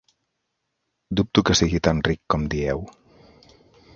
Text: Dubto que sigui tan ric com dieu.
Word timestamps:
Dubto 1.19 1.43
que 1.49 1.57
sigui 1.59 1.83
tan 1.87 2.01
ric 2.09 2.23
com 2.35 2.47
dieu. 2.57 2.85